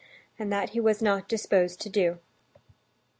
[0.39, 2.17] And that he was not disposed to do.